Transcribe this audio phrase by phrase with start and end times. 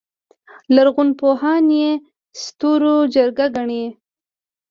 [0.75, 1.91] لرغونپوهان یې
[2.41, 3.85] ستورو جګړه ګڼي